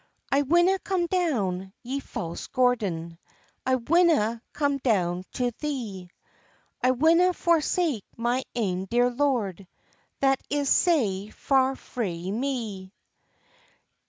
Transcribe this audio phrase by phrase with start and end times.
[0.31, 3.19] "I winna come down, ye false Gordon,
[3.67, 6.09] I winna come down to thee;
[6.81, 9.67] I winna forsake my ain dear lord,
[10.19, 12.91] That is sae far frae me."